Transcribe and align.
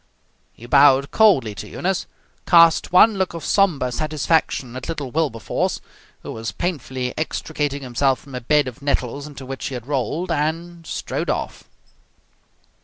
He 0.53 0.65
bowed 0.65 1.11
coldly 1.11 1.53
to 1.53 1.67
Eunice, 1.67 2.07
cast 2.47 2.91
one 2.91 3.19
look 3.19 3.35
of 3.35 3.45
sombre 3.45 3.91
satisfaction 3.91 4.75
at 4.75 4.89
little 4.89 5.11
Wilberforce, 5.11 5.79
who 6.23 6.31
was 6.31 6.51
painfully 6.51 7.15
extricating 7.19 7.83
himself 7.83 8.17
from 8.17 8.33
a 8.33 8.41
bed 8.41 8.67
of 8.67 8.81
nettles 8.81 9.27
into 9.27 9.45
which 9.45 9.67
he 9.67 9.75
had 9.75 9.85
rolled, 9.85 10.31
and 10.31 10.87
strode 10.87 11.29
off. 11.29 11.65